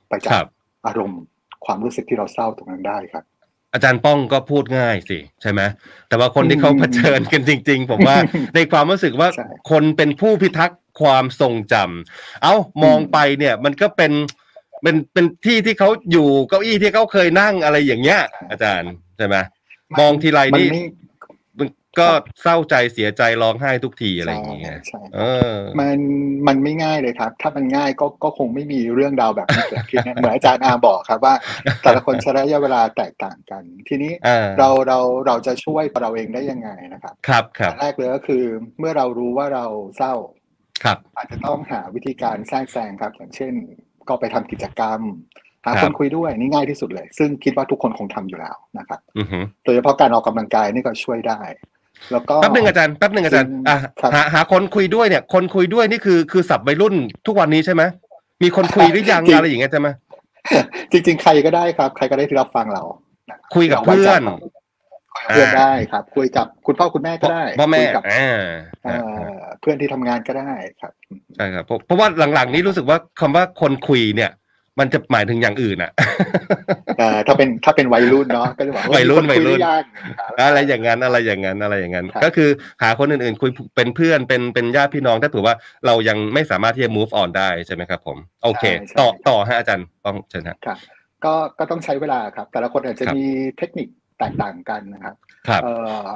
[0.08, 0.48] ไปจาครักบ
[0.86, 1.20] อารมณ์
[1.66, 3.24] ความรู้สึกที่เราเศร้าตรงนั้นได้ครับ
[3.72, 5.60] อาจารย์ป้องก็พูดง่ายสิใช่ไหม
[6.08, 8.16] แต่ว่าคนที่เขาอืมเผชิญกันจริง ๆ ผมว่า
[8.54, 14.12] ในความรู้สึกว่าใช่คนเป็นผู้พิทักษ์ความทรงจำเอามองอืมไปเนี่ยมันก็เป็น
[14.82, 18.20] เป็นเป็นที่ที่เขาอยู่เก้าอี้ที่เขาเคยนั่งอะไรอย่างเงี้ย
[18.50, 19.36] อาจารย์ใช่ไหม
[20.00, 20.84] มองทีไรมันนี่ไม่
[21.58, 21.68] มัน
[21.98, 22.08] ก็
[22.42, 25.20] เศร้าใจเสียใจร้องไห้ทุกทีอะไรอย่างเงี้ยใช่เอ
[25.52, 25.98] อ มัน
[26.46, 31.34] มันไม่ง่ายเลยครับ ถ้ามันง่ายก็ก็คงไม่มีเรื่องราวแบบนี้เกิดขึ้นนะเหมือนอาจารย์อาบอกครับว่า
[31.82, 38.44] แต่ละคนใช้ระยะเวลาแตกต่างกัน ทีนี้อ่าเราเราเราจะช่วยเราเองได้ยังไงนะครับ ครับครับอันแรกเลยก็คือ
[38.78, 40.14] เมื่อเรารู้ว่าเราเศร้า
[40.84, 43.54] ครับ อาจจะต้องหาวิธีการแทรกแซงครับ อย่างเช่น
[44.08, 45.00] ก็ไปทำกิจกรรม
[45.66, 51.40] หาครับคนคุยด้วยนี่ง่ายที่สุดเลย ซึ่งคิดว่าทุกคนคงทำอยู่แล้วนะครับอือหือโดยเฉพาะการออกกำลังกายนี่ก็ช่วยได้
[52.12, 56.94] แล้วก็แป๊บหนึ่งอาจารย์แป๊บหนึ่งอาจารย์อะครับหาหาคนคุยด้วยเนี่ย คนคุยด้วยนี่คือคือสับวัยรุ่น
[57.26, 57.82] ทุกวันนี้ใช่ไหม
[58.42, 59.88] มีคนคุยหรือยังจริงอะไรอย่างเงี้ยใช่ไหม
[60.92, 62.82] จริง ๆ ใครก็ได้ครับ ใครก็ได้ที่รับฟังเรา
[63.30, 64.36] นะคุยกับเพื่อนรา
[65.12, 68.38] ไว้ใจเขาคุยกับเพื่อนได้ครับ คุยกับคุณพ่อคุณแม่ก็ได้พ่อแม่คุยกับอ่า
[68.84, 68.94] เอ่
[69.34, 70.92] อเพื่อนที่ทำงานก็ได้ครับ
[71.36, 74.30] ใช่ครับเพราะเพราะว่าหลังๆนี้รู้สึกว่าคำว่าคนคุยเนี่ย
[74.80, 75.92] มันจะหมายถึงอย่างอื่นอะ
[76.98, 79.84] เอ่อถ้าเป็นถ้าเป็นวัยรุ่นเนาะก็จะบอกาวัยรุ่นมีคคุวัยรุ่นหอยัง
[80.18, 82.50] ครับอะไรอย่างนั้นอะไรอย่างนั้นอะไรอย่างนั้นครับก็คือ
[82.82, 85.54] หาคนอื่นๆ คุยเป็นเพื่อนเป็นเป็นญาติพี่น้องถ้าเผื่อว่า
[85.86, 88.64] เรายังไม่สามารถที่จะ move on ได้ใช่ไหมครับผม โอเค
[89.00, 90.78] ต่อต่อฮะอาจารย์ต้องเชิญฮะครับ
[91.24, 93.26] ก็ก็ต้องใช้เวลาครับ แต่ละคนอาจจะครับมี
[93.58, 95.14] เทคนิคแตกต่างกันนะครับ
[95.48, 95.72] ครับเอ่
[96.06, 96.08] อ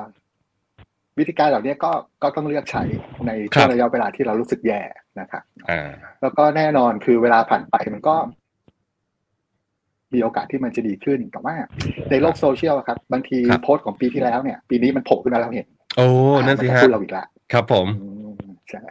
[1.19, 1.93] วิธีการเหล่านี้ก็
[2.23, 2.83] ก็ต้องเลือกใช้
[3.27, 4.81] ในคช่รัวงบระยะเวลาที่เรารู้สึกแย่
[5.21, 5.89] นะครับอ่า
[6.23, 8.17] แล้วก็แน่นอนคือเวลาผ่านไปมันก็
[10.17, 11.55] มีโอกาสที่มันจะดีขึ้น แต่ว่า
[12.11, 16.07] ในโลกโซเชียลอะครับบางทีครับโพสต์ของปีที่แล้วเนี่ย ปีนี้มันโผล่ขึ้นมาแล้วเห็น โอ้
[16.43, 18.83] นั่นสิมัฮะพูดเราอีกแล้วครับผมอืมใช่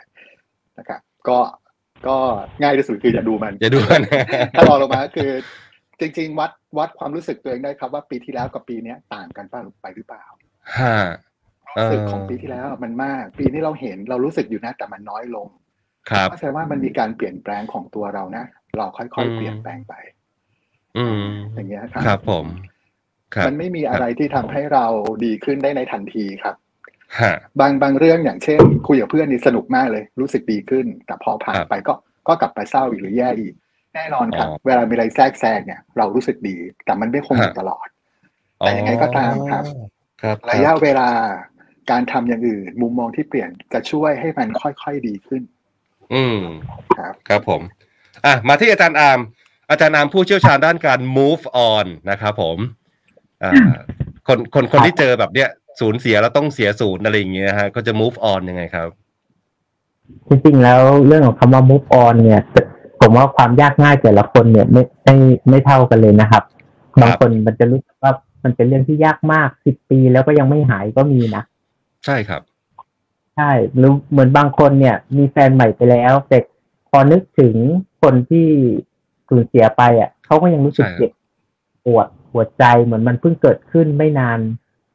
[0.78, 1.38] นะครับก็
[2.08, 2.18] ก็
[2.62, 4.02] ง่ายที่สุดคืออย่าดูมันอย่าดูกัน
[4.56, 5.32] ถ้าลองลงมาก็คือ
[6.00, 10.26] จริง ๆ วัดวัดความรู้สึกตัวเองได้ครับว่าปีที่แล้วกับปีเนี้ยต่างกันป่ะไปหรือเปล่า
[10.78, 10.98] ฮะ
[11.76, 15.48] รู้สึกเออของปีที่แล้วมันมาก ปีนี้เราเห็นเรารู้สึกอยู่นะแต่มันน้อยลง
[16.10, 18.46] ครับก็แสดงว่ามันมีการเปลี่ยนแปลงของตัวเรานะ
[18.78, 19.94] เราค่อยอืมๆเปลี่ยนแปลงไป
[20.98, 22.46] อืมอย่างเงี้ยครับครับผม
[23.36, 24.86] ครับมันไม่มีอะไรที่ทำให้เรา
[25.26, 26.56] ดีขึ้นได้ในทันทีครับ
[27.22, 31.94] ฮะบางบางเรื่องอย่างเช่น คุยกับเพื่อนนี่สนุกมากเลย รู้สึกดีขึ้น แต่พอผ่านครับไปก็
[32.28, 33.54] ก็กลับไปเศร้าอีกหรือแย่อีก
[33.96, 36.56] แน่นอนครับอ๋อเวลามีอะไรแทรกแซงเนี่ย เรารู้สึกดี
[36.86, 37.88] แต่มันไม่คงอยู่ฮะตลอด
[38.58, 39.64] แต่ยังไงก็ตามครับ
[40.22, 41.10] ครับระยะเวลา
[41.92, 45.42] การทำอย่างอื่น มุมมองที่เปลี่ยนจะช่วยให้มันค่อยๆดีขึ้น
[46.14, 46.40] อืม
[46.98, 47.62] ครับ ครับผม
[48.26, 49.20] อะมาที่อาจารย์อาร์ม
[49.70, 52.58] อาจารย์อาร์มผู้เชี่ยวชาญด้านการ move on นะครับผม
[53.44, 53.52] อ่า
[54.28, 55.50] คนคนคนที่เจอแบบเนี้ย
[55.80, 58.90] สูญเสียแล้วต้องเสียศูนย์อะไรอย่างเงี้ยฮะก็จะ move on ยังไงครับ
[60.28, 62.42] จริงๆแล้วเรื่องของคำว่า move on เนี่ย
[63.02, 65.16] ผมว่าความยากง่ายแต่ละคนเนี่ยไม่ไม่
[65.50, 66.44] ไม่เท่ากันเลยนะครับ
[67.02, 68.12] บางคนมันจะรู้สึกว่า
[68.44, 71.44] มันเป็นเรื่องที่ยากมากสิบปีแล้วก็ยังไม่หายก็มีนะ
[72.06, 72.42] ใช่ครับ
[73.36, 76.38] ใช่หรือเหมือนบางคนเนี่ย มีแฟนใหม่ไปแล้วแต่
[76.90, 77.56] พอนึกถึง
[78.02, 78.48] คนที่
[79.30, 81.12] สูญเสียไปอะเขาก็ยังรู้สึกใช่ครับเจ็บ
[81.86, 84.40] ปวดหัวใจเหมือนมันเพิ่งเกิดขึ้นไม่นาน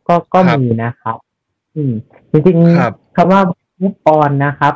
[0.08, 1.16] ก็ก็ครับมีนะครับ
[1.76, 1.92] อืม
[2.30, 3.40] จริงครับๆคำว่า
[3.80, 4.74] move on นะครับ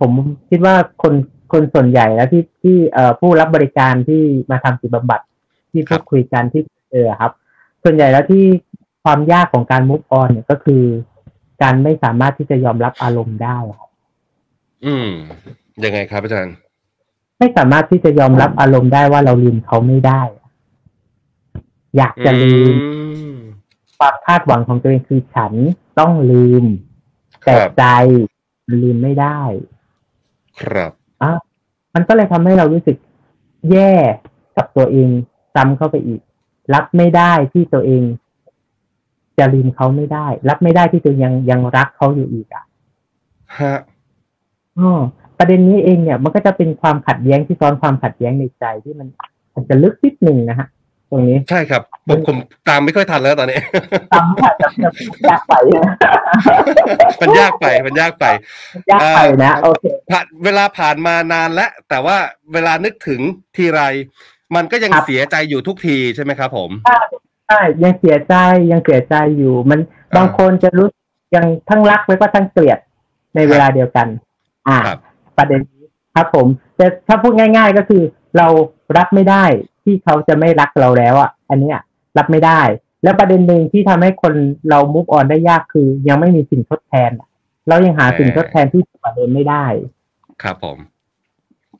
[0.00, 0.10] ผม
[0.50, 1.14] คิดว่าคน
[1.52, 5.20] คนส่วนใหญ่แล้วที่ที่เอ่อผู้รับบริการที่มาทำจิตบำบัด
[5.70, 7.32] ที่ครัพูบดคุยกันที่เจอครับ
[7.84, 8.44] ส่วนใหญ่แล้วที่
[9.04, 10.82] ความยากของการ move on เนี่ยก็คือ
[11.62, 13.90] การไม่สามารถที่จะยอมรับอารมณ์ได้ครับ
[14.86, 15.08] อืม
[15.84, 16.54] ยังไงครับอาจารย์
[17.38, 20.22] ไม่สามารถที่จะยอมรับอารมณ์ได้ว่าเราลืมเขาไม่ได้
[21.96, 23.36] อยากจะลืมอืม
[23.98, 25.52] ความคาดหวังของตัวเองคือฉัน
[25.98, 26.64] ต้องลืม
[27.44, 27.84] แต่ครับใจ
[28.66, 29.40] มันลืมไม่ได้
[30.60, 31.32] ครับอะ
[31.94, 32.96] มันก็เลยทำให้เรารู้สึก
[33.70, 33.94] แย่
[34.56, 35.08] กับตัวเอง
[35.54, 36.20] ซ้ำเข้าไปอีก
[36.74, 38.02] รับไม่ได้ที่ตัวเอง
[39.38, 42.64] จะลืมเขาไม่ได้ รับไม่ได้ที่ตัวเองยังยังรักเขาอยู่อีกอะ
[43.58, 43.74] ฮะ
[44.78, 45.00] อ๋อ
[45.38, 49.08] ประเด็นนี้เองเนี่ยมันก็จะเป็นความขัดแย้งที่ซ้อนความขัดแย้งในใจที่มัน
[49.54, 50.68] มันจะลึกนิดหนึ่งนะฮะ
[51.10, 52.36] ตรงนี้ใช่ครับผมผม
[52.68, 53.58] ตามไม่ค่อยทันแล้วตอนนี้
[54.12, 54.90] ตามค่ะจะจะ
[55.30, 55.94] ยากไปนะ
[57.20, 58.26] มันยากไปมันยากไป
[58.90, 62.16] ยากไปนะโอเคผ่านเวลาผ่านมานานแล้วแต่ว่า
[62.52, 63.20] เวลานึกถึง
[63.56, 63.80] ทีไร
[64.54, 66.70] มันก็ยังครับเสียใจอยู่ทุกทีใช่ไหมครับ ผม
[67.48, 68.34] ใช่ยังเสียใจ
[68.70, 69.80] ยังเสียใจอยู่ มัน
[70.12, 70.88] อ่าบางคนจะรู้
[71.34, 72.78] ยังทั้งรักแล้วก็ทั้งเกลียด
[73.34, 74.06] ในเวลาเดียวกัน
[74.68, 74.98] อ่าครับ
[75.38, 76.46] ประเด็นนี้ครับผม
[76.76, 78.02] แต่ถ้าพูดง่าย ๆ ก็คือ
[78.36, 78.46] เรา
[78.96, 79.44] รับไม่ได้
[79.84, 81.78] ที่เขาจะไม่รักเราแล้วอะ อันเนี้ย
[82.18, 82.60] รับไม่ได้
[83.02, 84.34] แล้วประเด็นหนึ่งที่ทำให้คน
[84.68, 87.28] เรามุกออนได้ยากคือ ยังไม่มีสิ่งทดแทนอะ
[87.68, 89.64] เรายังหาสิ่งทดแทนที่ดีกว่าเดิมไม่ได้
[90.42, 90.78] ครับผม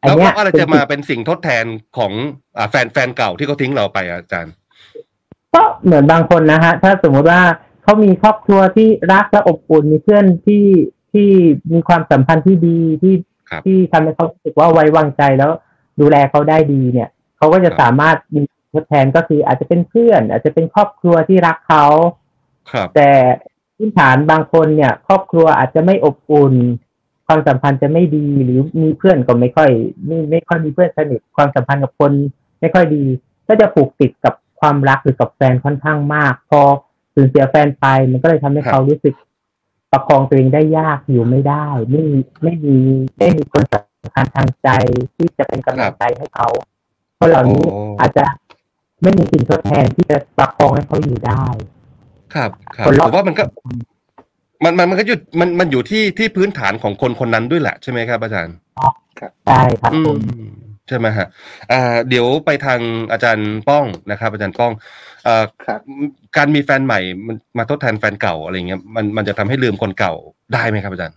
[0.00, 1.64] อันแล้วเนี้ยก็อะไรเป็นจะสิ่งมาเป็นสิ่งทดแทน
[1.96, 2.12] ของ
[2.56, 4.54] อ่าแฟนแฟนเก่าที่เขาทิ้งเราไปอะอาจารย์
[5.54, 7.42] ก็เหมือนบางคนนะฮะ ถ้าสมมุติว่า
[7.82, 10.64] เขามีครอบครัวที่รักและอบอุ่นมีเพื่อนที่
[11.12, 11.28] ที่
[11.72, 13.35] มีความสัมพันธ์ที่ดีที่ครับ
[13.66, 15.50] ที่ทำให้เขารู้สึกว่าไว้วางใจแล้ว
[16.00, 21.86] ดูแลเขาได้ดีเนี่ยเขาก็จะครับสามารถมีทดแทนก็คืออาจจะเป็นเพื่อน อาจจะเป็นครอบครัวที่รักเขา
[22.70, 23.10] ครับแต่
[23.76, 26.54] พื้นฐานบางคนเนี่ย ครอบครัวอาจจะไม่อบอุ่น
[27.26, 29.70] ความสัมพันธ์จะไม่ดีหรือมีเพื่อนก็ไม่ค่อย
[30.06, 32.12] ไม่ไม่ค่อยมีเพื่อนสนิทความสัมพันธ์กับคน
[32.60, 33.04] ไม่ค่อยดี
[33.48, 36.60] ก็จะผูกติดกับความรักหรือกับแฟนค่อนข้างมาก พอ
[37.14, 39.14] สูญเสียแฟนไปมันก็เลยทำให้ครับเขารู้สึก
[39.92, 42.76] ประคองตัวเองได้ยากอยู่ไม่ได้ ไม่มีไม่มี
[43.18, 44.68] ไม่มีคนสำคัญทางใจ
[45.16, 46.48] ที่จะเป็นกำลังใจให้เขา
[47.16, 48.24] เพราะเหล่านี้โอ้อาจจะ
[49.02, 51.44] ไม่มีสิ่งทดแทนที่จะประคองให้เขาอยู่ได้
[52.34, 53.44] ครับครับคนผรอบมว่ามันก็
[54.64, 58.56] มันมันมันก็อยู่มันมันอยู่ที่ที่พื้นฐานของคนคนนั้นด้วยแหละใช่ไหมครับอาจารย์
[59.46, 61.26] ใช่ครับอืผมม ใช่ไหมฮะ
[61.72, 62.80] อ่าเดี๋ยวไปทาง
[63.12, 64.72] อาจารย์ป้องนะครับ อาจารย์ป้อง
[65.24, 65.80] เอ่อครับ
[66.36, 70.14] การมีแฟนใหม่มันมาทดแทนแฟนเก่าอะไรเงี้ยมันมันจะทำให้ลืมคนเก่า
[70.54, 71.16] ได้ไหมครับอาจารย์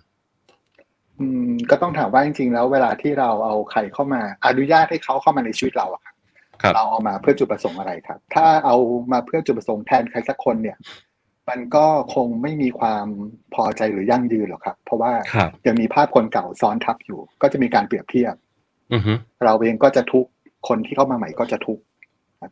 [1.19, 6.15] อืมก็ต้องถามว่าจริงๆ แล้วเวลาที่เราเอาใครเข้ามาอนุญาตให้เขาเข้ามาในชีวิตเราอะครับ
[6.61, 8.75] ครับเราเอามาเพื่อจุดประสงค์อะไรครับ ถ้าเอา
[9.11, 10.77] มาเพื่อจุดประสงค์แทนใครสักคนเนี่ย
[11.49, 13.07] มันก็คงไม่มีความ
[13.55, 18.48] พอใจหรือยั่งยืนหรอกครับ เพราะว่าครับยังมีภาพคนเก่าซ้อนทับอยู่ ก็จะมีการเปรียบเทียบอือฮึ
[19.45, 20.29] เราเองก็จะทุกข์
[20.67, 21.83] คนที่เข้ามาใหม่ก็จะทุกข์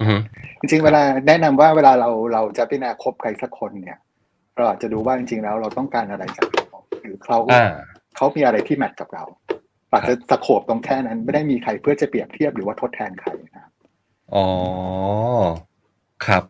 [0.01, 0.17] อือฮึ
[0.59, 3.97] จริงๆ เวลาแนะนำว่าเวลาเราเราจะพิจารณาคบใครสักคนเนี่ย
[4.55, 7.65] เราอาจจะดูว่าจริงๆแล้วเราต้องการอะไรจากเขาหรือเขาอ่า
[8.15, 9.23] เขามีอะไรที่แมทกับเรา
[9.91, 13.71] อาจจะสะโขบตรงแค่นั้นไม่ได้มีใครเพื่อจะเปรียบเทียบหรือว่าทดแทนใครนะครับ
[14.33, 14.47] อ๋อ
[16.25, 16.43] ครับ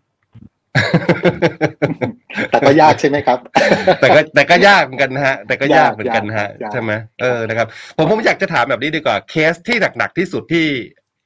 [2.50, 3.40] แต่ก็ยากใช่ไหมครับ
[4.00, 10.66] แต่ก็แต่ก็ยากเหมือนกันนะฮะ แต่ก็ยากเหมือนกันนะฮะยากใช่ไหมเออนะครับผมผมอยากจะถามแบบนี้ดีกว่าเคสที่หนักๆที่สุดที่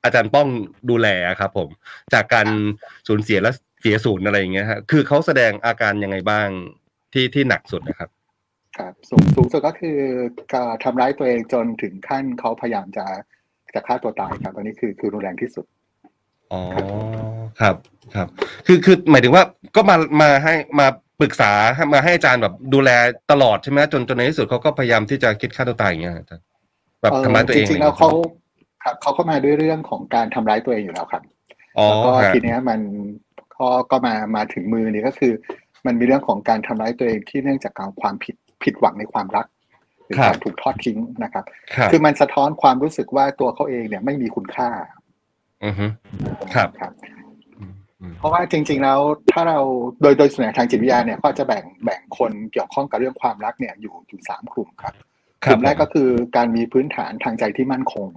[0.04, 0.48] อาจารย์ป้อง
[0.90, 1.08] ดูแล
[1.40, 1.70] ครับผม
[2.14, 2.48] จากการ
[3.08, 3.52] สูญเสียและ
[3.82, 6.48] เสียศูนย์อะไรอย่างเงี้ยฮะคือเขาแสดงอาการยังไงบ้าง
[7.14, 8.10] ที่ที่หนักสุดนะครับ
[8.78, 9.98] ครับสูงสูงสุดก็คือ
[10.54, 13.06] การทำร้ายตัวเองจนถึงขั้นเขาพยายามจะ
[13.76, 15.66] จะฆ่าตัวตายครับอันนี้คือคือรุนแรงที่สุด
[16.52, 16.62] อ๋อ
[17.62, 17.76] ครับ
[18.16, 18.28] ครับ
[18.66, 19.44] คือคือหมายถึงว่า
[19.76, 20.88] ก็มามาให้มา
[21.20, 21.52] ปรึกษา
[21.94, 22.90] มาให้อาจารย์แบบดูแล
[23.32, 26.46] ตลอดใช่ไหมจนจนในที่สุดเขาก็พยายามที่จะคิดฆ่าตัวตายอย่างเงี้ยอาจารย์
[27.02, 28.10] แบบทำร้ายตัวเองจริงๆแล้วเขา
[28.84, 31.24] ครับเขาเข้ามาด้วยเรื่องของการทำร้ายตัวเองอยู่แล้วครับ
[31.78, 32.80] อ๋อแล้วก็ฮะทีเนี้ยมัน
[33.58, 35.34] ก็ก็มามาถึงมือนี่ก็คือ
[35.86, 39.46] มันมีเรื่องของการทำร้ายตัวเองที่เนื่องจากการความผิดผิดหวังในความรัก
[40.06, 41.46] หรือการถูกทอดทิ้งนะครับ
[41.76, 44.70] ครับคือมันสะท้อนความรู้สึกว่าตัวเขาเองเนี่ยไม่มีคุณค่า
[45.66, 45.86] อือฮึ
[46.56, 47.21] ครับครับอืมอืม
[48.20, 49.00] เพราะว่าจริง ๆ แล้ว
[49.32, 49.60] ถ้าเรา
[50.02, 54.94] โดยโดยส่วนใหญ่ทางจิตวิทยาเนี่ยก็จะแบ่งแบ่งคนเกี่ยวข้องกับเรื่องความรักเนี่ยอยู่อยู่สามกลุ่มครับ
[55.44, 58.08] คกรับลุ่มแรกก็คือการมีพื้นฐานทางใจที่มั่นคง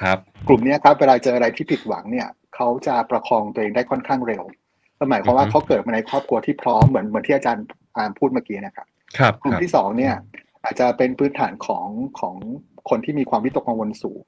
[0.00, 4.42] ครับ กลุ่มเนี้ยครับเวลาเจออะไรที่ผิดหวังเนี่ยเขาจะประคองตัวเองได้ค่อนข้างเร็ว
[4.98, 7.64] ก็หมายความว่าอือฮึเขาเกิดมาในครอบครัวที่พร้อมเหมือนเหมือนที่อาจารย์
[7.96, 8.86] อาพูดเมื่อกี้นะครับ
[9.18, 10.14] ครับกลุ่คมรับที่สองเนี่ย
[10.64, 11.86] อาจจะเป็นพื้นฐานของ
[12.20, 12.34] ของ
[12.90, 14.26] คนที่มีความวิตกกังวลสูง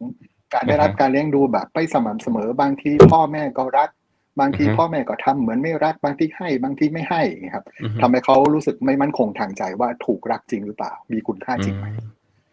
[0.55, 3.89] การได้รับการเลี้ยงดูแบบไม่สม่ำเสมอบางทีพ่อแม่ก็รัก
[4.41, 11.87] บางทีพ่อแม่ก็ทำเหมือนไม่รักบางทีให้บางทีไม่ให้อย่างเงี้ยครับอือฮึทำให้เขารู้สึกไม่มั่นคงทางใจว่าถูกรักจริงหรือเปล่า มีคุณค่าจริงไหม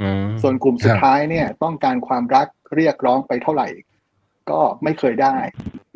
[0.01, 3.67] อืมส่วนกลุ่มสุคดรับท้ายเนี่ย ต้องการความรักเรียกร้องไปเท่าไหร่
[4.51, 5.35] ก็ไม่เคยได้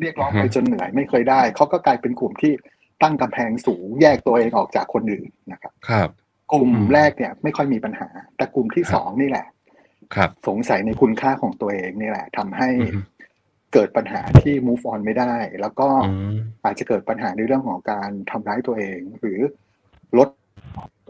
[0.00, 2.52] เรียกร้องไปจนเหนื่อยไม่เคยได้เขาก็กลายเป็นกลุ่มที่
[3.02, 6.08] ตั้งกำแพงสูงแยกตัวเองออกจากคนอื่นนะครับ ครับ
[6.52, 9.46] กลุ่มอืมแรกเนี่ย ไม่ค่อยมีปัญหา แต่กลุ่มที่ครับสองนี่แหละ
[10.14, 12.98] ครับ สงสัยในคุณค่าของตัวเองนี่แหละทำให้อือฮึ
[13.76, 19.40] เกิดปัญหาที่ move on ไม่ได้ แล้วก็อืมอาจจะเกิดปัญหาในเรื่องของการทำร้ายตัวเอง หรือ
[20.18, 20.28] ลด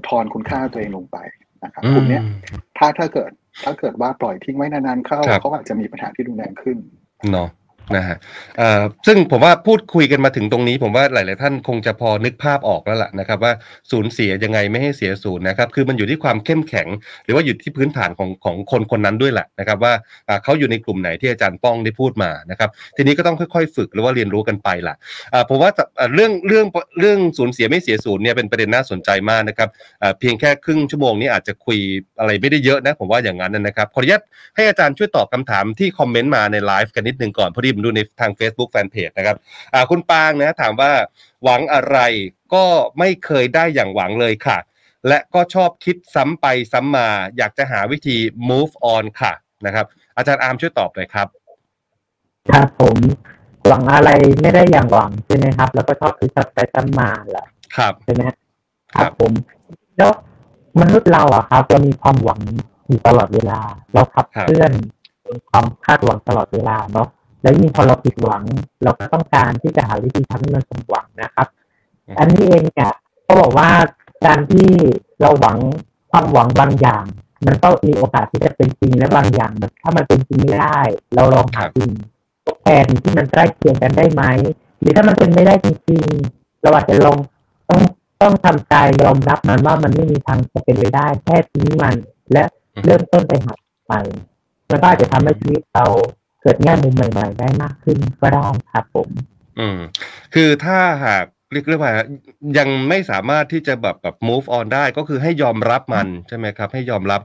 [0.09, 1.19] ทอนคุณค่าตัวเองลงไป
[1.65, 2.23] นะครับกลุ่มเนี้ย
[2.79, 3.31] ถ้าถ้าเกิด
[3.65, 6.79] ถ้าเกิดว่าปล่อยทิ้งไว้นานๆเข้าครับเขาอาจจะมีปัญหาที่รุนแรงขึ้น
[7.33, 7.49] เนาะ
[7.97, 8.17] นะฮะ
[9.07, 13.53] ซึ่งผมว่าพูดคุยกันมาถึงตรงนี้ ผมว่าหลาย ๆ ท่านคงจะพอนึกภาพออกแล้วล่ะนะครับ ว่า
[13.91, 16.89] สูญเสียยังไงไม่ให้เสียศูนย์นะครับคือมันอยู่ที่ความเข้มแข็ง
[17.25, 19.93] หรือว่าอยู่ที่พื้นฐานของของคนคนนั้นด้วยแหละนะครับ ว่า
[20.45, 24.95] เขาอยู่ในกลุ่มไหนที่อาจารย์ป้องได้พูดมานะครับ ทีนี้ก็ต้องค่อย ๆ ฝึกหรือว่าเรียนรู้กันไปล่ะ
[25.49, 25.71] ผมว่า
[26.15, 26.67] เรื่องเรื่อง
[27.01, 29.69] เรื่องสูญเสียไม่เสียศูนย์เนี่ยเป็นประเด็นน่าสนใจมากนะครับ
[30.21, 31.79] เพียงแค่ครึ่งชั่วโมงนี้อาจจะคุย
[32.19, 34.23] อะไรไม่ได้เยอะนะผมว่าอย่างนั้นนะครับขออนุญาต
[34.57, 39.37] ให้อาจารย์ช่วยตอบคำถามที่คอมเมนต์มาในไลฟ์กันนิดนึงก่อนพอดีผมดูในทาง Facebook Fanpage นะครับ
[39.75, 40.93] อ่าคุณปางนะถามว่า
[41.45, 41.99] หวังอะไร
[42.55, 42.65] ก็
[42.99, 44.59] ไม่เคยได้อย่างหวังเลยค่ะ
[45.09, 48.17] และก็ชอบคิดซ้ำไปซ้ำมา อยากจะหาวิธี
[48.51, 49.33] move on ค่ะ
[49.67, 49.87] นะครับ
[50.17, 51.29] อาจารย์อาร์มช่วยตอบหน่อยครับ
[52.51, 52.97] ครับผม
[53.69, 54.11] หวังอะไร
[54.43, 58.23] ไม่ได้อย่างหวังใช่ไหมครับ แล้วก็ชอบคือสับไปซ้ำมาแหละครับใช่ไหม
[58.95, 59.33] ครับผม
[59.97, 60.11] แล้ว
[60.81, 62.41] มนุษย์เราอะครับเรามีความหวัง
[62.87, 63.61] อยู่ตลอดเวลา
[63.95, 64.73] เราขับครับเคลื่อน
[65.51, 67.09] ความคาดหวังตลอดเวลาเนาะ
[67.43, 68.43] แล้วยิ่งพอเราผิดหวัง
[68.83, 71.47] เราก็ต้องการที่จะหาวิธีทำให้มันสมหวังนะครับ
[72.19, 72.93] อันนี้เองเนี่ย
[73.25, 73.69] เขาบอกว่า
[74.27, 74.69] การที่
[75.21, 75.59] เราหวัง
[76.11, 77.05] ความหวังบางอย่าง
[77.47, 80.81] มันก็มีโอกาสที่จะเป็นจริงและบางอย่างมันถ้ามันเป็นจริงไม่ได้
[81.15, 81.93] เราลองหาสิ่ง
[82.45, 84.23] ทดแทนที่มันใกล้เคียงกันได้ไหม
[84.81, 87.19] หรือถ้ามันเป็นไม่ได้จริงๆเราอาจจะลอง
[87.71, 87.83] ต้อง
[88.23, 91.95] ต้องทำใจยอมรับมันว่ามันไม่มีทางจะเป็นไปได้แค่ทิ้งมัน
[92.33, 92.43] และ
[92.85, 93.55] เริ่มต้นไปหา
[93.87, 94.01] ใหม่
[94.71, 95.87] มันก็อาจจะทำให้ชีวิตเรา
[96.26, 99.09] เกิดแง่มุมใหม่ ๆ ได้มากขึ้นก็ได้ครับผม
[99.59, 99.79] อืม
[100.35, 101.93] คือถ้าหากเรียกเรียกว่า
[102.59, 107.21] ยังไม่สามารถที่จะแบบแบบ move on ได้ก็คือให้ยอมรับมันใช่ไหมครับ ให้ยอมรับ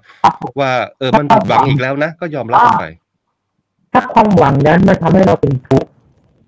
[0.59, 2.87] ว่าเออมันผิดหวังอีกแล้วนะ ก็ยอมรับมันไป
[3.93, 5.89] ถ้าความหวังนั้นมันทำให้เราเป็นทุกข์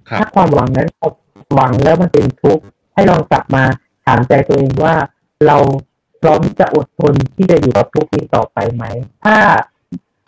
[0.09, 1.07] ครับถ้าความหวังนั้นเรา
[1.55, 3.63] หวังแล้วมันเป็นทุกข์ให้ลองกลับมา
[4.05, 4.95] ถามใจตัวเองว่า
[5.47, 5.57] เรา
[6.21, 8.83] พร้อมที่จะอดทนที่จะอยู่กับทุกข์นี้ต่อไปไหม
[9.25, 9.35] ถ้า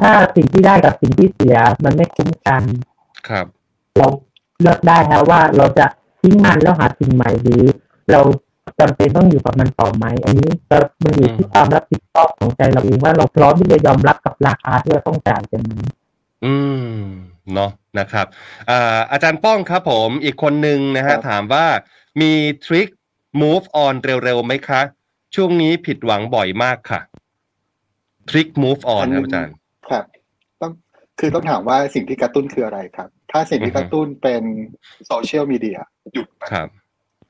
[0.01, 2.63] ถ้าสิ่งที่ได้กับสิ่งที่เสียมันไม่คุ้มกัน
[3.29, 3.45] ครับ
[3.97, 4.07] เรา
[4.61, 5.85] เลือกได้แล้วว่าเราจะ
[6.21, 7.63] ทิ้งมันแล้วหาสิ่งใหม่หรือ
[8.11, 8.21] เรา
[8.79, 15.71] จำเป็นต้องอยู่กับมันต่อไหมอันนี้ก็มันอยู่ที่ความรับผิดชอบของใจเราเองว่าเราพร้อมที่จะยอมรับกับราคาที่เราต้องจ่ายกันไหม
[16.45, 16.55] อื
[16.95, 17.01] ม
[17.53, 18.25] เนาะนะครับ
[18.69, 21.65] อ่าอาจารย์ป้องครับผมอีกคนหนึ่งนะครัฮะบถามว่า
[22.21, 22.31] มี
[22.65, 22.87] ทริค
[23.41, 24.81] move on เร็วๆไหมคะ
[25.35, 27.01] ช่วงนี้ผิดหวังบ่อยมากค่ะ
[28.29, 29.55] ทริค move on ครับอาจารย์
[29.89, 30.05] ครับ
[30.61, 30.71] ต้อง
[31.19, 34.43] คือต้องถามว่าสิ่งที่กระตุ้นคืออะไรครับ ถ้าสิ่งที่กระตุ้นเป็น
[35.07, 35.79] โซเชียลมีเดีย
[36.13, 36.67] หยุดครับ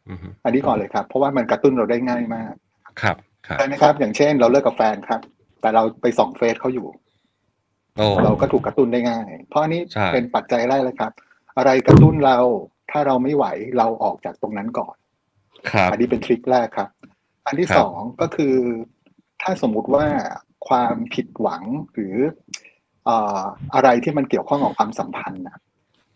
[0.09, 2.53] อือฮึอันนี้ก่อนเลยครับ เพราะว่ามันกระตุ้นเราได้ง่ายมาก
[3.01, 5.21] ครับครับใช่ไหมครับ อย่างเช่น เราเลิกกับแฟนครับ
[5.61, 6.87] แต่เราไปส่องเฟซเขาอยู่
[7.97, 11.11] โอ้เราก็ถูกกระตุ้นได้ง่าย เพราะอันนี้ใช่เป็นปัจจัยแรกเลยครับ
[11.57, 12.37] อะไรกระตุ้นเรา
[12.91, 13.45] ถ้าเราไม่ไหว
[13.77, 14.95] เราออกจากตรงนั้นก่อน
[15.71, 16.89] ครับอันนี้เป็นทริคแรกครับ
[17.47, 18.55] อันที่ครับสองก็คือ
[19.41, 20.05] ถ้าสมมุติว่า
[20.67, 21.63] ความผิดหวัง
[21.93, 23.39] หรือเอ่อ
[23.75, 25.57] อะไรที่มันเกี่ยวข้องกับความสัมพันธ์นะ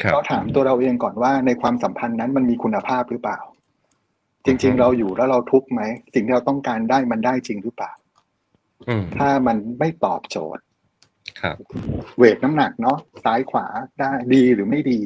[0.02, 3.40] ครับเราถามตัวเราเองก่อนว่าในความสัมพันธ์นั้นมันมีคุณภาพหรือเปล่า
[4.46, 5.82] จริง ๆ เราอยู่แล้วเราทุกข์ไหม
[6.14, 7.92] สิ่งที่เราต้องการได้มันได้จริงหรือเปล่า
[8.88, 10.64] อืมถ้ามันไม่ตอบโจทย์
[11.42, 11.56] ครับ
[12.18, 13.66] เวทน้ำหนักเนาะซ้ายขวา
[14.00, 15.00] ได้ดีหรือไม่ดี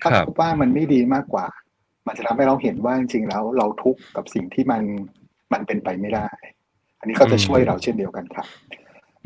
[0.00, 1.46] ถ้าครับพบว่ามันไม่ดีมากกว่า
[2.06, 4.82] มันจะทำให้เราเห็นว่าจริงๆแล้ว เราทุกข์กับสิ่งที่มัน
[5.52, 6.28] มันเป็นไปไม่ได้
[7.00, 8.46] อันนี้ก็จะช่วยเราเช่นเดียวกันครับ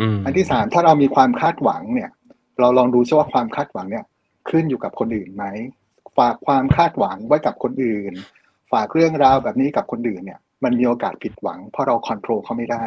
[0.01, 2.11] อืมอันที่สามถ้าเรามีความคาดหวังเนี่ย
[2.61, 4.05] เราลองดูซิว่าความคาดหวังเนี่ย
[4.51, 5.45] ขึ้นอยู่กับคนอื่นไหม
[6.19, 8.13] ฝากความคาดหวังไว้กับคนอื่น
[8.73, 12.85] ฝากเรื่องราวแบบนี้กับคนอื่นเนี่ย มันมีโอกาสผิดหวัง เพราะเราควบคุมเขาไม่ได้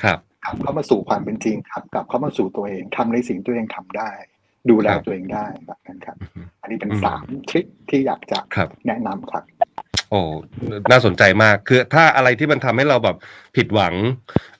[0.00, 4.10] ครับกลับเข้ามาสู่ความเป็นจริงครับกลับเข้ามาสู่ตัวเองทำในสิ่งที่ตัวเองทำได้
[4.70, 9.44] ดูแลครับตัวเองได้แบบนั้นครับอือฮึอันนี้เป็นอืมสามทริคที่อยากจะครับแนะนำครับ
[10.12, 10.22] โอ้
[10.90, 13.16] น่าสนใจมาก คือถ้าอะไรที่มันทำให้เราแบบ
[13.56, 13.94] ผิดหวัง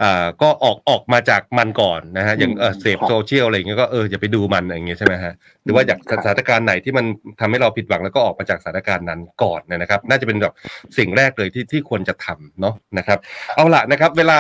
[0.02, 5.32] อ่าก็ออกออกมาจากมันก่อนนะฮะ อย่างเอออืมเสพครับโซเชียลอะไรอย่างเงี้ยก็เอออย่าไปดูมันอะไรอย่างเงี้ยใช่ไหมฮะ
[5.64, 7.04] หรือว่าอยากครับสถานการณ์ไหนที่มัน
[7.40, 10.52] ทำให้เราผิดหวังแล้วก็ออกมาจากสถานการณ์นั้นก่อนเนยนะครับ น่าจะเป็นแบบ
[10.98, 13.18] สิ่งแรกเลยที่ที่ควรจะทำเนาะนะครับ
[13.56, 14.36] เอาละนะครับ เวลา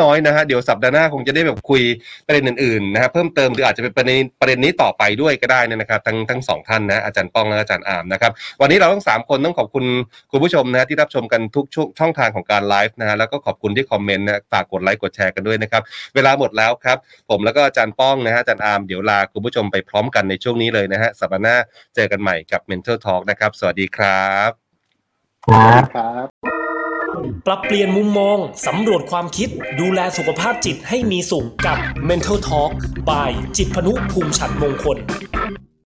[0.00, 1.82] น้อยๆนะฮะเดี๋ยวสัปดาห์หน้าคงจะได้แบบคุย
[2.26, 9.84] ประเด็นอื่นๆนะฮะเพิ่มเติมหรืออาจจะเป็นประเด็นประเด็นนี้ต่อไปด้วยก็ได้นะครับ ทั้งทั้งสองท่านนะอาจารย์ป้องและอาจารย์อาร์มนะครับ วันนี้เราทั้งสามคนต้องขอบคุณ
[10.30, 15.82] คุณผู้ชมนะที่รับชมกันทุกช่วงช่องทางของการไลฟ์นะฮะแล้วก็ขอบคุณที่คอมเมนต์นะฝากกดไลค์กดแชร์กันด้วยนะครับ
[16.14, 16.98] เวลาหมดแล้วครับ
[17.30, 21.56] ผมแล้วก็อาจารย์ป้องนะฮะอาจารย์อาร์มเดี๋ยวลาคุณผู้ชมไปพร้อมกันในช่วงนี้เลยนะฮะสัปดาห์หน้า
[21.94, 24.50] เจอกันใหม่กับ Mental Talk นะครับ สวัสดีครับ
[25.46, 26.26] ครับครับ
[27.46, 29.48] ปรับเปลี่ยนมุมมอง สำรวจความคิด
[29.80, 32.70] ดูแลสุขภาพจิตให้มีสุขกับ Mental Talk
[33.08, 34.98] by จิตพนุภูมิฉันมงคล